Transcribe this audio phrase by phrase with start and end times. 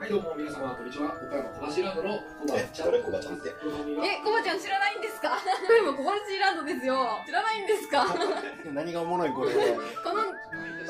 [0.00, 1.12] はいどうも皆様こんにちは。
[1.14, 3.34] 岡山小橋ランドの小橋ちゃん誰小橋ちゃん。
[3.34, 5.38] ってえ、コバちゃん知らないんですか？
[5.80, 7.20] 今、小橋ランドですよ。
[7.26, 8.04] 知らないんですか？
[8.06, 8.18] こ
[8.72, 9.54] 何がおもろいこれ。
[9.54, 9.60] の、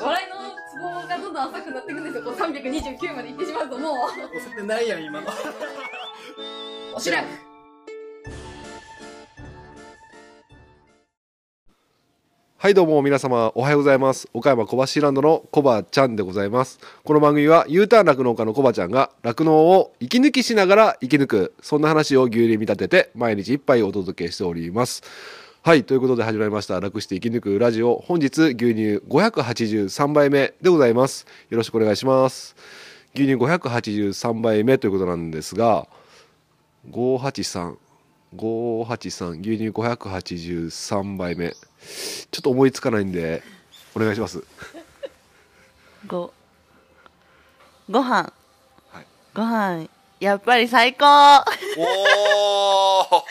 [0.03, 2.23] 笑いのツボがどんどん浅くなっていくんですよ。
[2.23, 5.27] こう329まで行ってしまうともう、押せてないやん今の。
[6.95, 7.25] おしらく。
[12.65, 14.27] はいどうも皆様おはようございます。
[14.33, 16.79] 岡山小橋ランドのコバちゃんでございます。
[17.03, 25.03] この番組は U ターン酪農家のコバちゃんが酪農を息抜きしながら生き抜くそんな話を牛乳に見立てて毎日一杯お届けしております。
[25.61, 28.03] はいということで始まりました楽して生き抜くラジオ。
[28.03, 31.27] 本日牛乳583杯目でございます。
[31.51, 32.55] よろしくお願いします。
[33.13, 35.87] 牛乳583杯目ということなんですが
[36.89, 37.75] 583
[38.35, 41.53] 583牛乳583杯目。
[42.31, 43.43] ちょっと思いつかないんで
[43.95, 44.43] お願いします。
[46.07, 46.33] ご
[47.89, 48.33] ご飯。
[48.91, 49.05] はい。
[49.33, 51.05] ご飯やっぱり最高。
[51.77, 53.05] おお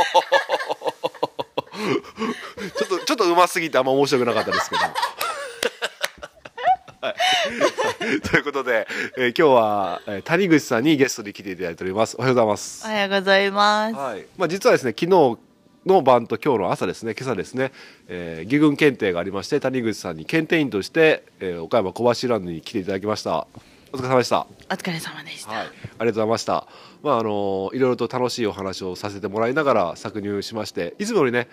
[2.77, 4.83] ちょっとちょっとうますぎてあんま面白くなかったですけど。
[7.05, 7.15] はい、
[8.23, 8.87] ということで、
[9.19, 12.17] えー今日は、えー谷口さんにゲストに来ていただいております。
[12.19, 12.87] おはようございます。
[12.87, 13.95] おはようございます。
[13.95, 14.27] はい。
[14.39, 15.39] まあ、実はですね昨日
[15.87, 17.73] の晩と今日の朝ですね今朝ですね、
[18.09, 23.47] えー、義軍検定がありまして谷口さんに検定員として、えー岡山小橋ランドに来ていただきました。
[23.93, 24.47] お疲れ様でした。
[24.71, 26.67] お疲れ様でした、はい、ありがとうございました。
[27.03, 31.49] まああのいろいろと楽しいお話をさせてもらいながら搾乳しまして、いつもよりね、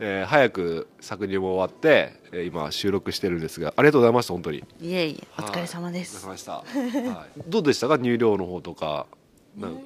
[0.00, 4.64] えー早く搾乳も終わって、えー今収録してるんですが、ありがとうございました本当に。
[4.80, 6.52] いえいえお疲れ様でおす、疲れ様でした。
[6.52, 7.98] はい、どうでしたか？
[7.98, 9.06] 乳量の方とか、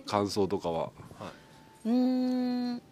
[0.06, 0.78] 感想とかは？
[0.84, 0.92] は
[1.84, 2.82] うーん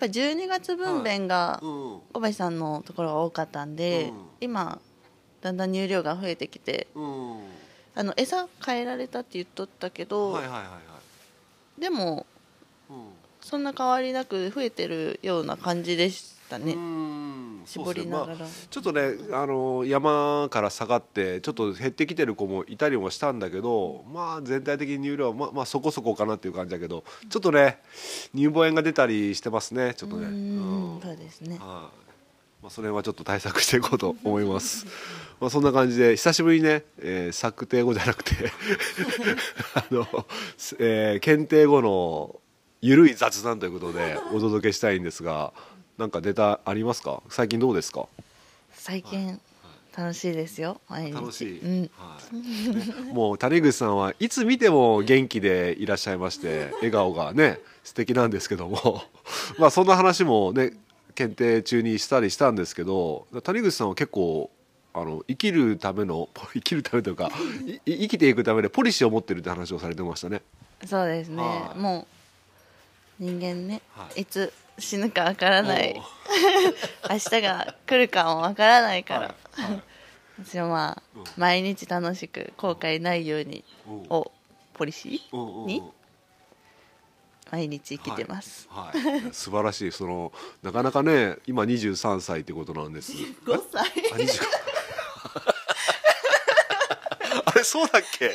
[0.00, 1.60] やっぱ12月分娩が。
[1.62, 4.80] 小林さんのところが多かったんで、うん今
[5.42, 7.30] だんだん乳量が増えてきてうん。
[7.30, 7.42] は
[7.94, 10.80] あの餌変えられたって言っとったけど、いはいはいは
[11.78, 11.80] い。
[11.80, 12.26] でも
[12.88, 12.96] うん。
[13.40, 27.78] そんな変わりなく増えてるような感じでしたね、うん絞りながら、まあちょっとねあの山から下がってちょっと減ってきてる子もいたりもしたんだけどまあ全体的に乳量はまあまあそこそこかなっていう感じだけどちょっとね
[28.34, 30.26] 乳房炎が出たりしてますねちょっとね。
[31.02, 31.58] そうですね。
[31.58, 32.10] はい。
[32.62, 34.86] まあ、それはちょっと対策していこうと思います。
[35.40, 38.34] まあそんな感じで久しぶりにね、えー、策定後じゃなくて
[39.74, 40.06] あの、
[40.78, 42.40] えー検定後の
[42.82, 45.52] ゆるい雑談ということでお届けしたいんですが、
[46.00, 47.22] なんかネタありますか？
[47.28, 48.06] 最近どうですか？
[48.72, 49.38] 最近
[49.94, 51.58] 楽しいですよ楽しい。
[51.60, 52.18] うんは
[53.10, 53.14] い。
[53.14, 59.02] もう谷口さんはいつ見ても元気でいらっしゃいまして、 笑顔がね素敵なんですけども、
[59.60, 60.72] まあそんな話もね
[61.14, 64.50] 検定中にしたりしたんですけど、谷口さんは結構
[64.94, 67.30] あの生きるための 生きるためというか
[67.66, 70.40] い生きていくためでポリシーを持ってるって話をされてましたね。
[70.86, 72.06] そうですね、はいも
[73.20, 74.50] う人間ね、はいい、つ
[74.80, 76.00] 死ぬかわからない。
[77.08, 79.62] お 明日が来るかもわからないから、はい。
[79.62, 79.82] はい
[80.42, 81.24] 私はまあ、うん。
[81.36, 83.90] 毎日楽しく後悔ないようにう。
[83.90, 84.32] んを
[84.72, 85.66] ポリシー？
[85.66, 85.82] に？
[87.50, 89.22] 毎日生きてます、はい、はい。
[89.32, 89.92] 素晴らしい。
[89.92, 90.32] その
[90.62, 93.12] なかなかね今23歳ってことなんです。
[93.12, 93.82] 5歳。
[93.82, 93.86] あ
[94.16, 94.46] 25
[97.44, 98.34] あれそうだっけ？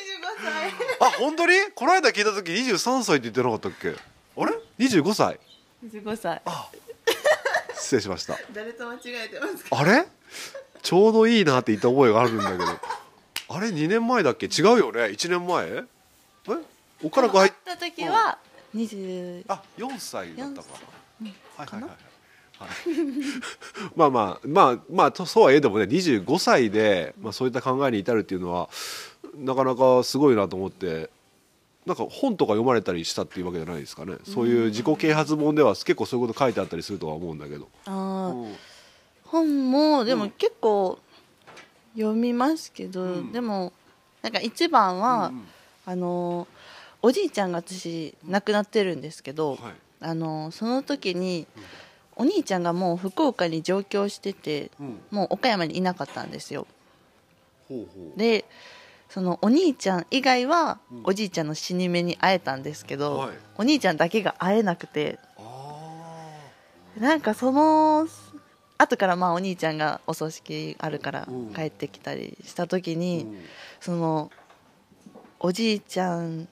[1.00, 1.54] あ本当に？
[1.74, 3.96] この間聞いた時23歳って言ってなかったっけ？
[4.38, 5.40] あれ？25歳
[5.92, 6.42] 25歳。
[7.76, 8.38] 失礼しました。
[8.54, 10.06] 誰と間違えてますあれ？
[10.82, 12.64] ちょうどいいなって言った覚えがあるんだけど。
[13.48, 14.48] あれ？2年前だっけ？
[14.48, 15.68] 違うよね？1年前？
[15.68, 15.84] え？
[17.04, 18.38] 岡中入っ会った時は
[18.76, 20.68] 20あ4歳だったか。
[21.22, 21.90] な、はいはいはいはい。
[22.58, 22.70] はい。
[23.96, 28.70] まあまあまあまあとそうは言えどもね25歳で、まあ、そういった考えに至るっていうのは
[29.38, 31.10] なかなかすごいなと思って
[31.86, 38.34] なんか本とか読まれたりしたっていうわけじゃないですかね、そういう自己啓発本では結構そういうこと書いてあったりするとは思うんだけど、あー。
[38.34, 38.56] うん。
[39.26, 41.00] 本もでもうん結構
[41.96, 43.32] 読みますけど、うん。
[43.32, 43.72] でも
[44.22, 45.46] なんか一番は、うん
[45.88, 46.48] あの
[47.04, 49.74] おじいちゃんが私亡くなってるんですけど、はい。
[50.00, 51.46] あのその時に、
[52.16, 56.66] お兄ちゃんがもう福岡に上京しててうん、もう岡山にいなかったんですよ。
[57.70, 58.20] ほうほう。
[58.20, 58.46] で
[59.10, 61.02] そのお兄ちゃん以外はうん。
[61.06, 63.30] おじいちゃんの死に目に会えたんですけど、はい。
[63.58, 65.20] お兄ちゃんだけが会えなくて。
[65.38, 66.24] あ
[67.00, 68.08] なんかその
[68.78, 71.54] 後からまあお兄ちゃんがお葬式あるからうん。
[71.54, 73.46] 帰ってきたりした時ーに、うん。
[73.80, 74.32] その
[75.40, 76.48] おじいちゃん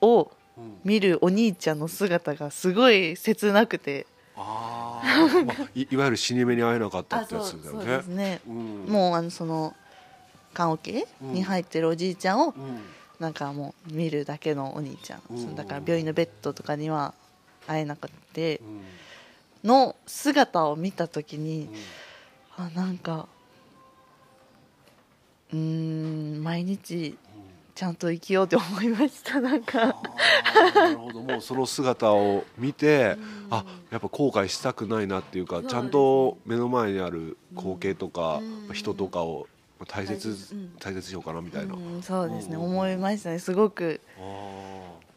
[0.00, 0.78] をうん。
[0.84, 4.06] 見るお兄ちゃんの姿がすごい切なくて。
[4.38, 7.78] あー、まあ、いいわゆる死に目に会えなかったってやつだよね。
[7.78, 8.84] そうですね、うん。
[8.86, 9.74] もうあのその
[10.56, 12.80] 棺桶に入ってるおじいちゃんをうん。
[13.18, 15.54] なんかもう見るだけのお兄ちゃん、うん。
[15.54, 17.14] だから病院のベッドとかには
[17.66, 18.60] 会えなくて
[19.62, 19.68] うん。
[19.68, 21.68] の姿を見た時に
[22.56, 23.26] あなんか
[25.52, 27.16] うーん毎日
[27.74, 29.94] ちゃんと生きようって思いましたなんか。
[30.74, 31.20] なるほど。
[31.20, 33.18] もうその姿を見て
[33.50, 38.74] あやっぱ後悔したくないなっていうかちゃんと目の前にある光景とかうん。
[38.74, 39.46] 人とかを
[39.84, 40.36] 大切
[40.78, 41.74] 大切しようかなみたいな。
[41.74, 42.56] うんそうですね。
[42.56, 43.38] うん思いましたね。
[43.38, 44.00] すごく、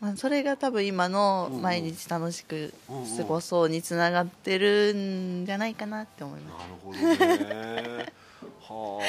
[0.01, 7.19] まあ、それが多分今のうん毎日楽しくうんうん過ごそうにつながってるんじゃないかなって思います。
[7.19, 8.13] なるほどね。
[8.61, 9.01] は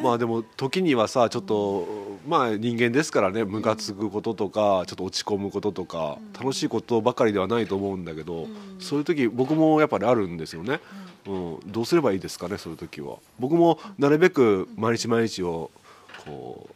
[0.00, 1.86] あ、まあでも時にはさちょっと
[2.26, 3.44] まあ人間ですからね。
[3.44, 8.46] ムカつくこととかちょっと落ち込むこととか楽しいことばかりではないと思うんだけど
[8.78, 10.80] そういう時僕もやっぱりあるんですよね。
[11.26, 13.16] うん、どうすればいいですかねそういう時は。
[13.38, 15.70] 僕もなるべく毎日毎日を
[16.24, 16.74] こう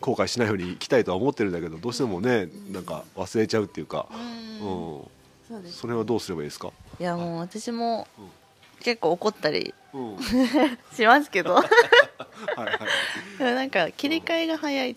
[0.00, 5.10] 後悔しないように生きたいとは思ってるんだけどどうしてもねなんか忘れちゃうっていうか、うん、そ
[5.58, 6.70] うですそれはどうすればいいですか？
[7.00, 8.24] いやもう私もうん。
[8.80, 9.74] 結構怒ったり
[10.94, 11.54] しますけど。
[11.54, 11.66] はい。
[13.38, 14.96] でもなんか切り替えが早い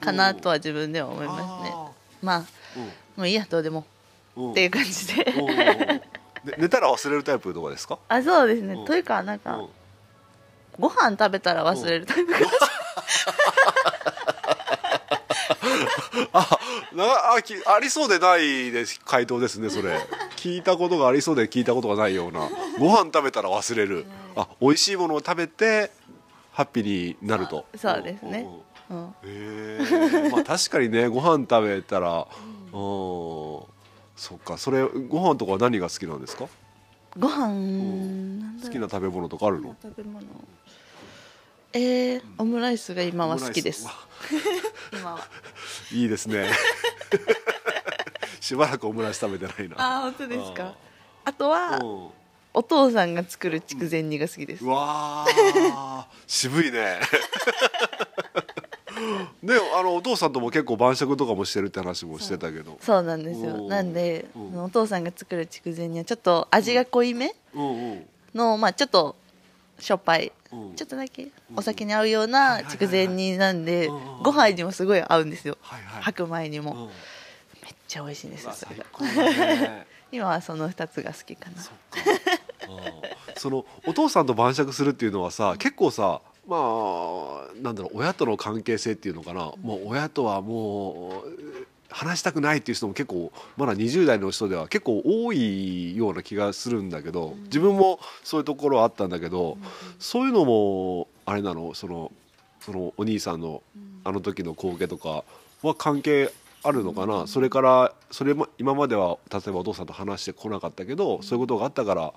[0.00, 1.70] かなとは自分では思いますね。
[1.74, 1.90] あ
[2.22, 2.80] まあー
[3.18, 3.84] もういいやどうでも。
[4.34, 4.50] うん。
[4.52, 5.97] っていう感じで
[6.48, 7.98] うんうんうんで寝たら忘れるタイプとかですか？
[8.08, 9.68] あそうですね、うんというかなんかうん
[10.80, 12.38] ご飯食べたら忘れるタイプが
[16.32, 16.58] あ、
[16.94, 17.04] な
[17.36, 19.98] あきありそうでないです回答ですねそれ。
[20.36, 22.48] 聞いたことがありそうで聞いたことがないような。
[22.78, 24.06] ご飯食べたら忘れる。
[24.36, 25.90] あ、美味しいものを食べて
[26.52, 27.64] ハッピーになると。
[27.76, 28.46] そうですね
[28.88, 30.28] うんえ。
[30.30, 32.26] まあ確かにねご飯食べたら、うん、
[34.18, 34.58] そっか。
[34.58, 36.46] それご飯とかは何が好きなんですか？
[37.18, 39.74] ご飯なん好きな食べ物とかあるの？
[39.82, 40.26] 食べ物。
[41.72, 43.84] えー、オムライスが今は好きです。
[43.86, 43.92] わ。
[44.92, 45.20] 今は。
[45.92, 46.50] いいですね。
[48.40, 49.98] しばらくオムライス食べてないな。
[49.98, 50.64] あ本当ですか？
[50.64, 50.74] あ
[51.26, 52.08] あとはうん。
[52.54, 54.64] お父さんが作る筑前煮が好きです。
[54.64, 56.04] うわー。
[56.26, 56.98] 渋いね
[59.42, 62.78] ねあのお父さんとも結構晩酌とかもしてるって話もしてたけど。
[62.80, 63.02] そう。
[63.02, 63.68] なんですよ。
[63.68, 64.64] なんでうん。
[64.64, 67.34] お父さんが作る筑前煮はちょっと味が濃いめ
[68.34, 69.16] のまあちょっと
[69.78, 70.32] しょっぱい。
[70.52, 70.74] うん。
[70.74, 73.88] ちょっとだけお酒に合うような筑前煮なんで
[74.22, 75.56] ご飯にもすごい合うんですよ。
[75.60, 76.02] はいはい。
[76.02, 76.72] 白米にも。
[76.72, 76.86] うん。
[77.62, 79.86] めっちゃ美味しいんですよね。
[80.10, 81.62] 今はその2つが好きかな。
[83.36, 99.58] そのお父さんと晩酌するっていうのはさ結構さまあなんだろう親との関係性っていうのかな、もう親とはもう話したくないっていう人も結構まだ20代の人では結構多いような気がするんだけど自分もそういうところはあったんだけど
[99.98, 102.12] そういうのもあれなのその
[102.60, 103.62] そのお兄さんの
[104.04, 105.24] あの時の光景とか
[105.62, 112.12] は関係あるのかな、それからそれも今までは例えばお父さんと話してこなかったけど、そういうことがあったから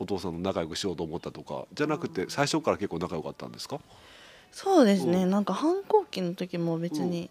[0.00, 3.78] お父さんと仲良くしようと思ったとかじゃなくて最初から結構仲良かったんですか、
[4.50, 5.30] そうですね、うん。
[5.30, 7.30] なんか反抗期の時も別に、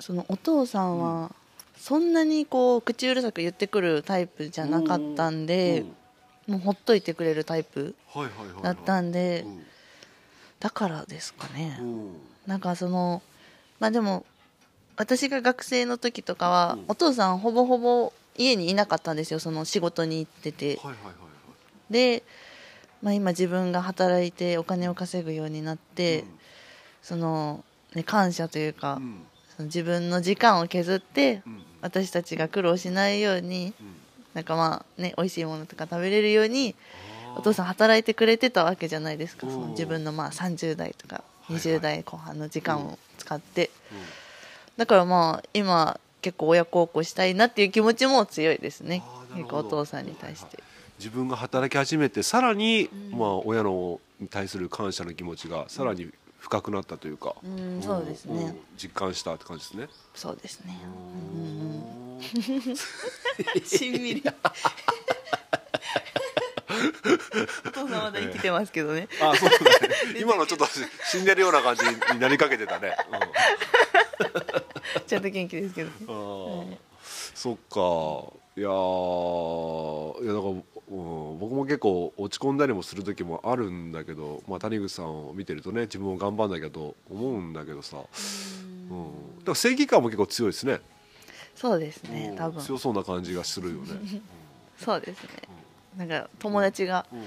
[0.00, 1.32] そのお父さんは
[1.78, 5.84] そんなにこう口うるさく言ってくるタイプじゃなかったんで、
[6.48, 7.94] もうほっといてくれるタイプ
[8.62, 9.64] だったんで、うん。
[10.58, 12.16] だからですかね、うん。
[12.46, 13.22] なんかその
[13.78, 14.26] まあでも
[14.96, 16.84] 私が学生の時とかは、うん。
[16.88, 20.76] お父さんほぼほぼ家にいなかったんですよその仕事に行ってて。
[20.82, 21.14] はいはいはいはい
[21.90, 22.22] で、
[23.02, 26.24] まあ、今自分が働いてお金を稼ぐようになって、
[27.02, 27.64] その、
[27.94, 29.26] ね、感謝というか、うん。
[29.56, 31.64] その自分の時間を削ってうん。
[31.82, 33.94] 私たちが苦労しないようにうん。
[34.34, 36.74] なんかまあね美味しいものとか食べれるように
[37.36, 39.46] お父さん働いてくれてたわけじゃないですか。
[39.46, 39.52] うん。
[39.52, 41.60] その自分のまあ30代とかいはい。
[41.60, 43.98] 20代後半の時間を使って、うん。
[44.76, 49.02] だからまあ今結構親孝行したいなっていう気持ちも強いですね。
[49.36, 50.58] 結構お父さんに対して
[50.98, 59.88] 自分が働き始めてさらに、うんまあ、親のに対する感謝の気持ちがさらに深くなったというか、うんそうですね、ん実感したって感じですね。
[60.14, 60.78] そうですね。
[61.34, 61.82] うん。
[63.64, 63.92] しん。
[64.02, 64.22] みり
[67.66, 69.08] お父さんまだ生きてますけどね。
[69.20, 69.58] あそうだ
[69.88, 69.94] ね。
[70.20, 70.66] 今のちょっと
[71.10, 71.82] 死んでるような感じ
[72.14, 72.96] になりかけてたね。
[75.06, 75.96] ちゃんと元気ですけどね。
[76.00, 76.76] うん、あー
[77.34, 77.60] そっか。
[78.56, 80.24] いやー。
[80.24, 80.64] いやだから、うん、
[81.44, 90.80] 僕も結構落ち込んだりもする時もあるんだけど、まあ、谷口さんを見てるとね自分も頑張んなきゃと思うんだけどさ、うん、だから正義感も結構強いですね。
[91.54, 92.36] そうですねうん。
[92.36, 92.62] 多分。
[92.62, 94.22] 強そうな感じがするよね。
[94.82, 95.30] そうですね。
[95.98, 97.20] なんか友達がうん。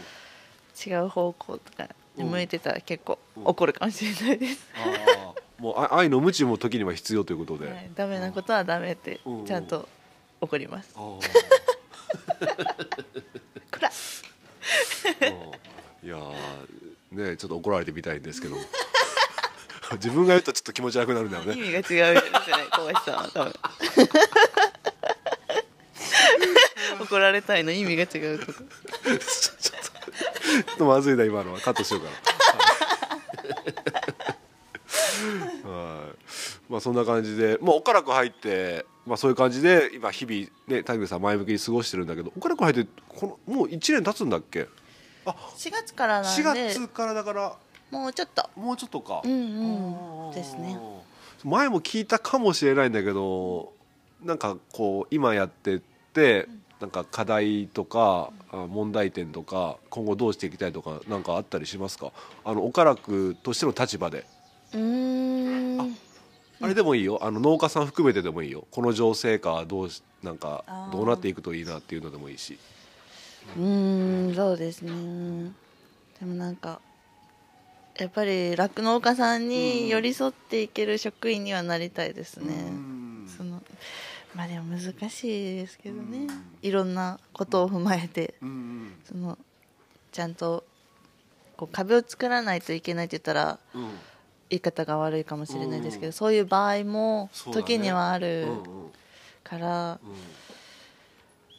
[0.79, 3.43] 違う方向とかに向いてたら結構うん。
[3.45, 5.61] 怒るかもしれないです、あー。
[5.61, 9.45] もうあ愛の無知も時には必要ということで、はい、ダメなことはダメってうん。
[9.45, 9.87] ちゃんと
[10.41, 10.91] 怒ります。
[10.95, 11.66] あー
[13.71, 13.91] こら
[15.29, 15.33] う
[16.03, 16.07] ん。
[16.07, 16.33] いやー
[17.31, 18.55] ねちょっと怒られてみたいんですけど
[19.93, 22.33] 自分が言うとちょっと気持ち悪くなるんだよ意ね味が違うですね
[22.71, 23.53] 小林さんは多分。
[26.99, 28.63] 怒られたいの意味が違うとこちょ
[30.73, 31.59] っとまずいな今のは。
[31.61, 32.07] カットしようか
[35.63, 35.69] な。
[35.69, 36.15] はい。
[36.69, 44.67] まあそんな感じでまあ岡楽入ってまあそういう感じで今日々ね谷口さん前向きに過ごしてるんだけど岡楽入ってこのもう1年経つんだっけ
[45.25, 47.55] ？4月からなん4で月からだから
[47.89, 48.49] もうちょっと。
[48.55, 49.21] もうちょっとか。
[49.23, 49.31] うん
[50.27, 50.31] うん。
[50.31, 50.77] ですね。
[51.43, 53.71] 前も聞いたかもしれないんだけど
[54.23, 55.79] なんかこう今やってっ
[56.13, 56.47] て
[56.81, 62.11] なんか課題とかあ問題点とか今後どうしていきたいとかなんかあったりしますか？
[62.43, 64.25] あの岡楽としての立場で
[66.59, 67.19] あれでもいいよ。
[67.21, 68.67] あの農家さん含めてでもいいよ。
[68.71, 72.57] この情勢下はどうしなんかどうなっていくといいなっていうのでもいいし。
[73.55, 74.91] うーんそうですね。
[76.19, 76.81] でもなんか
[77.97, 82.53] やっぱり酪農家さんに寄り添っていける職員にはなりたいですね、
[83.37, 83.63] その
[84.35, 86.27] まあでも難しいですけどね、
[86.61, 89.37] いろんなことを踏まえてうんその
[90.11, 90.63] ちゃんと
[91.55, 93.89] こう壁を作らないといけないって言ったらうんうん
[94.49, 98.65] 言い方が悪いかもしれないですけど、そういう場合も時にはあうるんうん
[99.43, 99.99] から、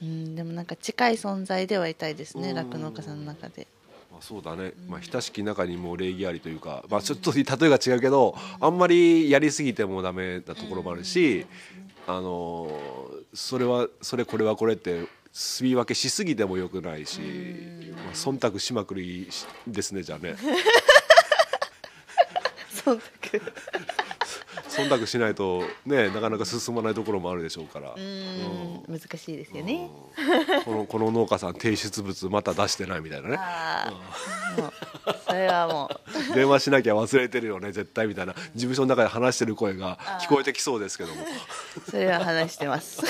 [0.00, 0.08] うん。
[0.08, 3.66] うん、でもなんか近い存在ではいたいですねうん酪農家さんの中で。
[4.12, 11.46] まあ、そうだね、まあ、親しき中にも礼儀ありというか、まあ、ちょっと例えが違うけどあんまりやりすぎてもダメなところもあるし、
[12.06, 12.98] あのー
[13.34, 17.20] それはそれこれはこれって住み分けしすぎてもよくないし、
[17.92, 20.34] まあ、忖度しまくりしですねじゃあね
[22.88, 23.40] そんだけ
[24.68, 27.94] 忖度しないとねなかなか進まないところもあるでしょうから。
[27.96, 28.82] うん。
[28.88, 29.90] 難しいですよね。
[30.16, 30.62] うん。
[30.62, 33.38] このこの農家さん提出物また出してないみたいなね。
[35.26, 35.90] それはも
[36.30, 36.34] う。
[36.34, 38.34] 電話しなきゃ忘れてるよね絶対みたいな。
[38.34, 41.24] 事務所の中で話してる声が聞こえてきそうですけども。
[41.88, 43.02] それは話してます。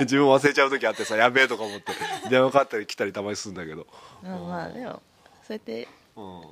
[0.00, 1.92] 自分忘れちゃう時あってさやべえとか思って
[2.28, 3.86] 電話かかったり来たりたまにするんだけど、
[4.22, 5.02] まあまあでも
[5.46, 6.07] そうやってうん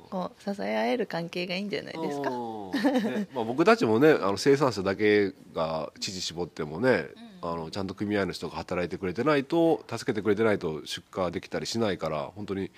[0.09, 2.29] こう支え合える関係がいいんじゃないですか？
[2.29, 2.33] う
[2.69, 7.07] んねまあ、僕たちもねあの生産者だけが乳絞ってもね、
[7.41, 12.71] あのちゃんと組合の人が働いてくれてないと助けてくれてないと出荷できたりしないから本当に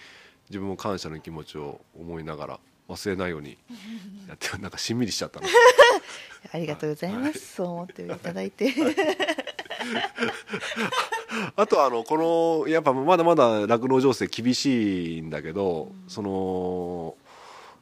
[0.50, 3.58] 自分も感謝の気持ちを思いながら忘れないように
[4.28, 5.48] やってなんかしんみりしちゃったな
[6.54, 7.56] ありがとうございます。
[7.56, 8.74] そう思っていただいて。
[11.56, 17.16] あとあのこのやっぱまだまだ酪農情勢厳しいんだけど、その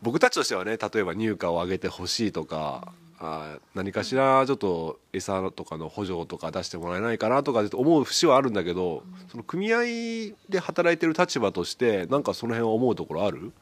[0.01, 13.53] 僕たちとしてはね例えば入荷を上げてほしいとか、あ何かしらちょっと餌とかの補助とか出してもらえないかなとか思う節はあるんだけど、その組合で働いてる立場としてなんかその辺は思うところある？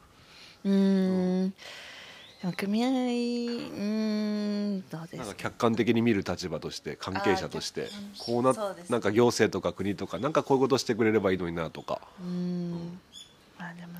[0.64, 1.54] うーん。
[2.52, 5.16] 組合うーんどうですか。
[5.18, 12.00] なんか客観的に見る立場として関係者としてこうなそうですなんか行政とか国とかなんかこういうことしてくれればいいのになとか。
[12.20, 13.00] うーん。
[13.58, 13.98] まあでも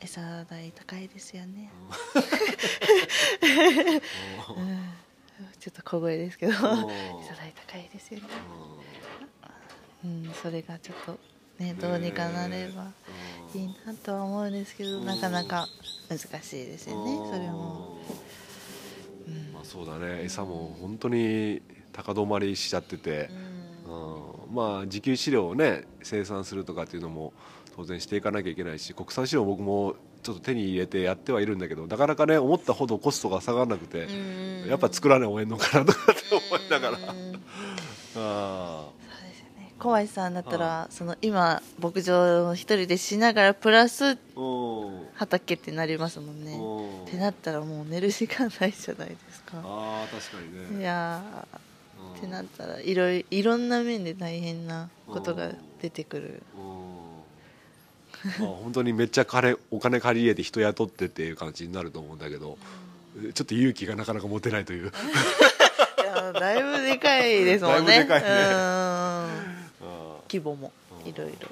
[0.00, 1.70] 餌代高いですよね。
[4.56, 4.98] うん
[5.60, 8.26] ちょっと小声ですけど、餌代高いですよね。
[10.04, 11.18] うん、それがちょっと
[11.58, 12.92] ねどうにかなれば
[13.54, 15.66] いいなとは思うんですけど、なかなか
[16.08, 17.16] 難しいですよね。
[17.30, 17.98] それも。
[19.52, 20.24] まあ、そうだね。
[20.24, 21.60] 餌も本当に
[21.92, 23.30] 高止まりしちゃってて、
[23.86, 24.54] うん。
[24.54, 27.32] まあ自給飼料をね生産するとかっていうのも
[27.76, 34.08] 当然していかなきゃいけないし国産飼料僕もちょっと手に入れてやってはいるんだけどなかなかね思ったほどコストが下がらなくて、
[34.66, 37.42] やっぱ作らない方がええのかなとかって思いながら、うん
[38.16, 38.88] あ
[39.78, 44.18] 小林さんだったらその今牧場を一人でしながらプラス
[45.14, 46.54] 畑ってなりますもんね。
[46.54, 49.58] うんってなったらもう寝る時間ないじゃないですか。
[49.64, 50.80] あー確かにね。
[50.80, 51.22] いや
[52.16, 56.42] ってなったらいろいいろんな面で大変なことが出てくる。
[56.56, 58.44] うん。
[58.44, 62.58] まあ本当にめっちゃ金お金借り入れて人雇ってっていう感じになると思うんだけど、
[63.32, 64.88] ちょっと勇気がなかなか持てないという。
[65.98, 67.86] いやだいぶでかいですもんね。
[67.86, 68.28] だいぶでかいね。
[68.52, 68.77] うん
[70.30, 70.72] 規模も
[71.04, 71.48] いろいろ。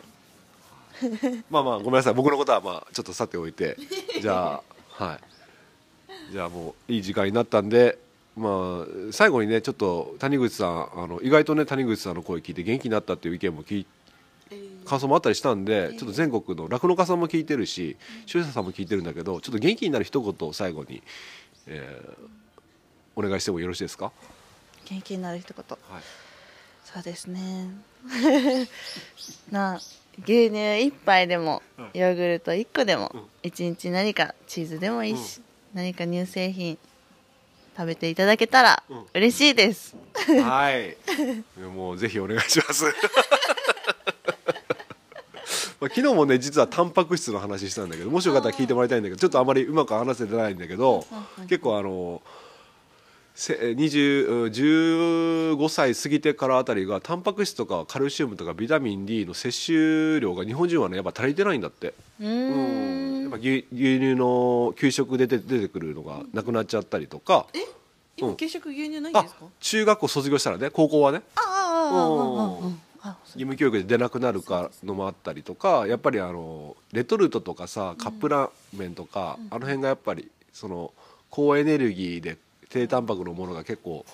[1.51, 2.15] まあまあごめんなさい。
[2.15, 3.77] 僕のことはまあちょっとさておいて。
[4.21, 4.63] じゃ
[4.99, 6.33] あはい。
[6.33, 7.99] じゃあもういい時間になったんで
[8.37, 13.87] まあ最後にねちょっと谷口さんあの意外とね谷口さんの声聞いて元気になったっていう意見も聞い
[14.85, 21.03] 感想もあったりしたんで、ちょっと全国の酪農家さんも聞いてるし視聴者さんも聞いてるんだけどちょっと元気になる一言を最後に、
[21.67, 22.37] えー
[23.17, 24.13] お願いしてもよろしいですか、
[24.85, 25.57] 元気になる一言。
[25.89, 26.03] はい、
[26.95, 27.69] そうですね。
[29.51, 29.81] な
[30.25, 31.91] 牛乳一杯でも、うん。
[31.95, 33.25] ヨーグルト1個でも、うん。
[33.43, 35.41] 一日何かチーズでもいいし、
[35.75, 36.79] 何か乳製品
[37.77, 39.07] 食べていただけたらうん。
[39.15, 39.97] 嬉しいです、
[40.45, 40.97] はい。
[41.75, 42.85] もうぜひお願いします。
[45.79, 51.05] まあ昨日もね実はタンパク質の話したんだけどもしよかったら聞いてもらいたいんだけどちょっとあまりうまく話せてないんだけど
[51.49, 52.46] 結構あのせ20
[53.37, 61.93] 15歳過ぎてからあたりがタンパク質とかカルシウムとかビタミン D の摂取量が日本人はねやっぱ足りてないんだって。
[62.21, 63.23] うーん。
[63.25, 67.47] やっぱ牛牛乳の給食で出て出てくるのがなくなっちゃったりとか。
[68.17, 68.37] 今うん。
[68.37, 69.45] 給食牛乳ないんあですか？
[69.61, 71.21] 中学校卒業したらね高校はね。
[71.37, 72.59] あ
[73.03, 78.51] あ義務教育で出なくなるかのもあったりとかやっぱりあのレトルトとかさカップラー
[78.81, 80.93] メンとか、あの辺がやっぱりその
[81.31, 82.37] 高エネルギーで
[82.69, 84.05] 低タンパクのものが結構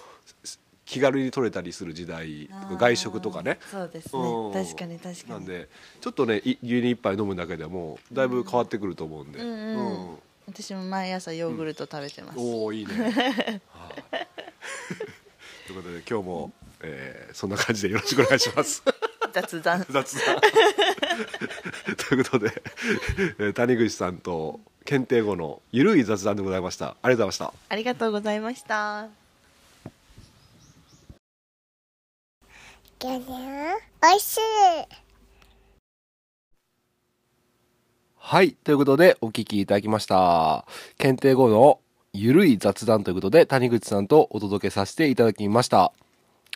[0.45, 3.59] す気軽に取れたりする時代外食とかね。
[3.71, 4.23] そうですね。
[4.23, 4.53] うん。
[4.53, 5.31] 確かに確かに。
[5.31, 5.69] なんで
[6.01, 10.19] ちょっとねい牛乳一杯飲むだけでもだいぶ変わってくると思うんで、うんうん。
[10.47, 12.93] 私も毎朝ヨーグルト食べてます、おおいいね、
[13.71, 14.17] はい。
[15.67, 18.83] ということで今日も、えーそんな感じでよろしくお願いします。
[19.33, 19.87] 雑談。
[19.89, 20.41] 雑談。
[22.09, 22.63] ということで、
[23.39, 24.61] えー谷口さんと
[24.93, 26.97] 検定後のゆるい雑談でございました。
[27.01, 27.53] ありがとうございました。
[27.71, 29.09] ありがとうございました。
[33.03, 33.07] お
[34.15, 34.41] いしい
[38.19, 38.53] はい。
[38.53, 40.67] ということでお聞きいただきました。
[40.99, 41.81] 検定後の
[42.13, 45.95] ゆるい雑談ということで谷口さんとお届けさせていただきました。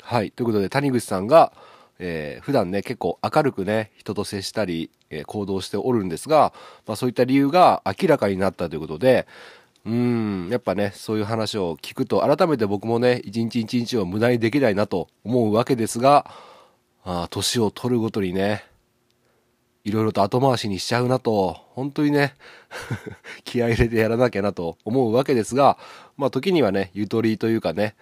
[0.02, 0.30] はい。
[0.30, 1.54] ということで谷口さんが
[1.98, 6.52] えー普段ね結構明るくね人と接したり、えー行動しておるんですが、
[6.86, 9.26] まあ、そういった理由が明らかになったということで
[9.86, 16.28] うんやっぱねそういう話を聞くと改めて僕もね一日一日を無駄にできないなと思うわけですが
[17.04, 18.64] あ年を取るごとにね
[19.84, 22.34] いろいろと後回しにしちゃうなと本当にね
[23.44, 25.78] 気合入れてやらなきゃなと思うわけですが
[26.16, 27.94] まあ時にはねゆとりというかね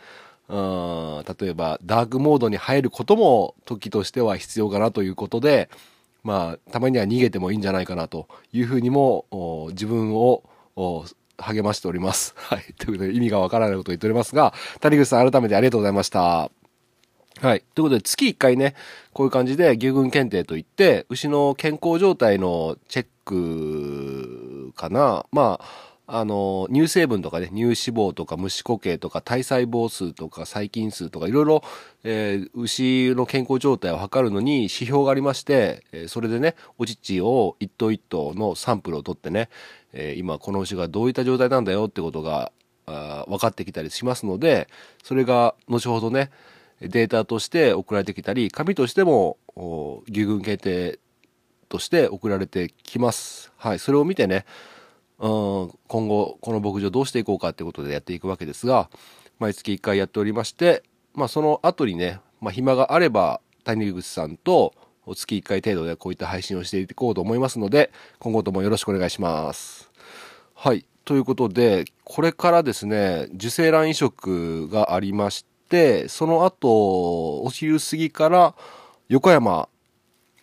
[0.49, 5.71] 例えばダークモードに入ることも時としては必要かなということで
[6.23, 10.43] まあたまには逃げてもいいんじゃないかなというふうにも自分を
[11.39, 12.35] 励ましております。
[12.39, 12.75] はい。
[12.79, 16.51] ということで意味がわからないことを言っておりますが、谷口さん改めてありがとうございました。
[17.41, 17.65] はい。
[17.75, 18.75] ということで、月1回ね、
[19.13, 25.27] こういう感じで牛群検定といって、牛の健康状態のチェックかな。
[25.33, 31.63] まあ、あの、乳成分とかね、乳脂肪とか虫固形とか体細胞数とか細菌数とかいろいろ、
[32.03, 39.49] えー牛の健康状態を測るのに指標がありまして、えーそれでね、お乳を一頭一頭のサンプルを取ってね、
[39.95, 42.53] えー今この牛がどういった状態なんだよってことが、
[42.87, 44.69] あ分かってきたりしますので、
[45.03, 46.31] それが後ほどね、
[46.83, 49.39] データとして送られてきたり、紙としても、
[50.11, 50.99] 牛群検定
[51.71, 53.53] として送られてきます。
[53.57, 53.79] はい。
[53.79, 54.45] それを見てね、
[55.19, 58.91] うん、今後、この牧場どうしていこうかってことでやっていくわけですが、
[59.39, 60.83] 毎月1回やっておりまして、
[61.15, 64.75] まあその後にね、まあ暇があれば、谷口さんと
[65.07, 69.91] お月1回程度でこういった配信をしていこうと思いますので、今後ともよろしくお願いします。
[70.55, 70.87] はい。
[71.05, 78.55] ということで、これからですね、受精卵移植がありまして、その後、お昼過ぎから、
[79.09, 79.69] 横山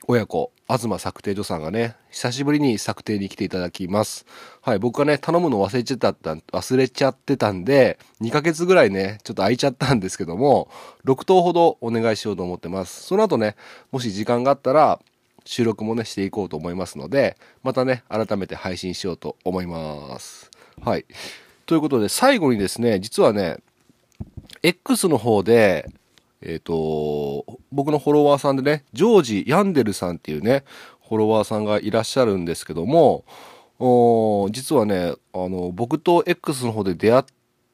[0.08, 4.26] 親子、東策定所さんがね、久しぶりに策定に来ていただきます。
[4.62, 10.70] はい、僕がね、頼むの忘れちゃった、忘れちゃってたんで、2ヶ月ぐらいね、ちょっと空いちゃったんですけども、
[11.06, 13.04] 6頭ほどお願いしようと思ってます。
[13.04, 13.56] その後ね、
[13.92, 15.00] もし時間があったら、
[15.44, 20.52] 収録もね、していこうと思いますので、またね、改めて配信しようと思います。
[20.82, 21.06] はい。
[21.66, 23.58] ということで、最後にですね、実はね、
[24.64, 25.90] X の方で、
[26.42, 30.64] えっ、と、僕のフォロワーさんでね、ジョージ・ヤンデルさんっていうね、
[31.08, 33.26] フォロワーさんがいらっしゃるんですけども、
[33.80, 37.24] お実はね、あの、僕と X の方で出会っ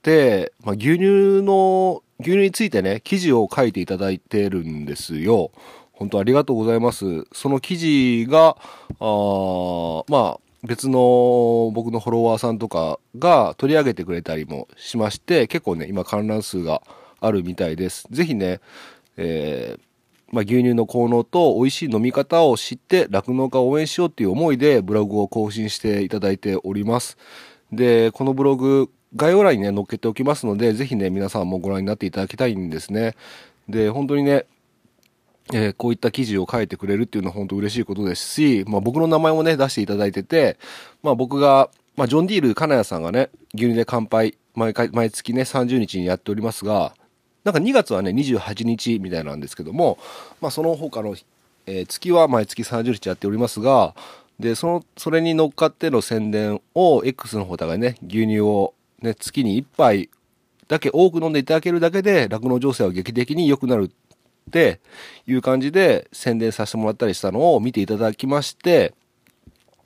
[0.01, 5.51] て、まあ、牛乳の、牛乳についてね、記事を書いていただいてるんですよ。
[5.91, 7.25] 本当ありがとうございます。
[7.33, 8.57] その記事が、
[8.99, 16.81] あまあ、別の僕のフォロワーさんとかが取り上げてくれたりもしまして、結構ね、今観覧数が
[17.19, 18.07] あるみたいです。
[18.11, 18.59] ぜひね、
[19.17, 19.87] えー
[20.31, 27.17] まあ、牛乳の効能と美味しい飲み方を知って酪農家を応援しようっていう思いでブログを更新していただいております。
[27.71, 33.15] で、このブログ概要欄にね、載っけておきますので、ぜひね、皆さんもご覧になっていただきたいんですね。
[33.69, 34.45] で、本当にね、
[35.53, 40.57] えーこういった記事を書いてくれるっていうのは本当嬉しいことですし、まあ僕の名前もね、出していただいてて、
[41.03, 46.93] まあ僕が、まあジョン・ディール金谷さんがね、牛乳で乾杯、毎回、毎月ね、30日にやっておりますが、
[47.47, 49.97] なんか2月はね、28日みたいなんですけども、
[50.41, 51.15] まあその他の、
[51.65, 53.95] えー月は毎月30日やっておりますが、
[54.37, 60.09] で、その、それに乗っかっての宣伝を X の方がね、牛乳をね、月に1杯
[60.67, 64.81] だけ多く飲んでいただけるだけで、酪農情勢は劇的に良くなるって
[65.25, 68.93] いう感じで宣伝させてもらったりしたのを見ていただきまして、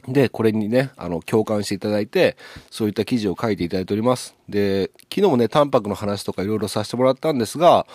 [0.07, 2.37] で、これにね、あの、共感していただいて、
[2.69, 4.35] そういった記事を書いていただいております。
[4.49, 7.85] で、昨日もね、タンパクの話とかいろいろさせてもらったんですが、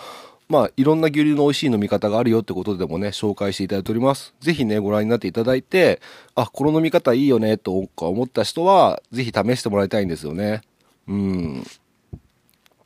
[0.49, 4.33] まあ、いろんな牛乳の美味しい飲み方があるよってことでもね、紹介していただいております。
[4.39, 6.01] ぜひね、ご覧になっていただいて、
[6.35, 10.61] あ、この飲み方いいよね、とか思った人は、ぜひ試してもらいたいんですよね。
[11.07, 11.63] うん。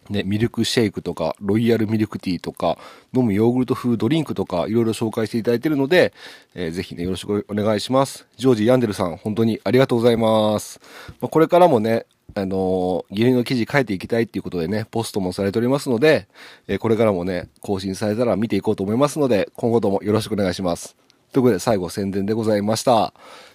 [0.10, 2.78] ね、ミルクシェイクとか、ロイヤルミルクティーとか、
[3.16, 6.14] 飲むヨーグルト風ドリンクとか、いろいろ紹介していただいているので、
[6.56, 8.26] えーぜひね、よろしくお願いします。
[8.38, 10.80] ジョージ・ヤンデルさん、本当にありがとうございます。
[11.22, 16.28] まあ、これからもね、あのー牛乳の記事書いていきたいっていうことでね、ポストもされておりますので、
[16.68, 20.96] えーこれからもね、更新されたら見ていこうと思いますので、今後ともよろしくお願いします。
[21.32, 23.14] ということで、最後宣伝でございました。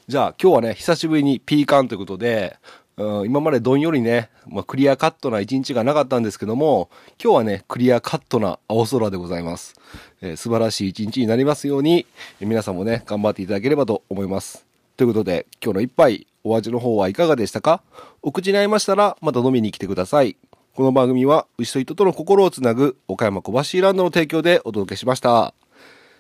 [0.09, 2.57] じゃあ、今日はね、久しぶりにピーカンということで、
[2.99, 6.89] うん今までどんよりね、まあ、クリアカットな一日がなかったんですけども、
[7.23, 9.75] 今日はね、クリアカットな青空でございます。
[10.23, 12.07] えー素晴らしい一日になりますように、
[12.41, 14.65] 皆さんもね、頑張っていただければと思います。
[14.97, 17.83] ということで、今日の一杯、お味の方はいかがでしたか？
[18.23, 20.39] お口に合いましたら、また飲みに来てください。
[20.75, 25.53] この番組は、牛と人との心をつなぐ、岡山小橋ランドの提供でお届けしました。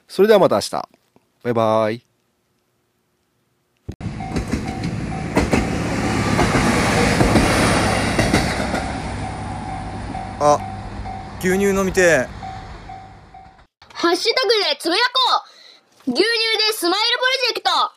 [0.08, 0.70] それではまた明日。
[1.42, 2.05] バイバイ。
[10.38, 10.58] あ
[11.40, 12.26] 牛乳飲みて
[13.94, 15.00] ハッシュタグでつぶや
[15.32, 15.42] こ
[16.06, 16.10] う。
[16.12, 17.95] 牛乳でスマイルプロジェクト。